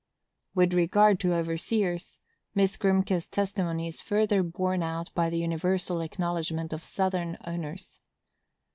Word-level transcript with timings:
With 0.55 0.73
regard 0.73 1.19
to 1.19 1.35
overseers, 1.35 2.17
Miss 2.55 2.75
Grimké's 2.75 3.27
testimony 3.27 3.87
is 3.87 4.01
further 4.01 4.41
borne 4.41 4.81
out 4.81 5.13
by 5.13 5.29
the 5.29 5.37
universal 5.37 6.01
acknowledgment 6.01 6.73
of 6.73 6.83
Southern 6.83 7.37
owners. 7.45 7.99